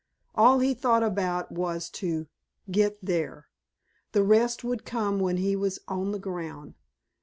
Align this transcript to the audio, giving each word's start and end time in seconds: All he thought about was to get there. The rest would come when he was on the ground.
All 0.33 0.57
he 0.57 0.73
thought 0.73 1.03
about 1.03 1.51
was 1.51 1.87
to 1.91 2.25
get 2.71 2.97
there. 3.05 3.45
The 4.13 4.23
rest 4.23 4.63
would 4.63 4.83
come 4.83 5.19
when 5.19 5.37
he 5.37 5.55
was 5.55 5.77
on 5.87 6.11
the 6.11 6.17
ground. 6.17 6.73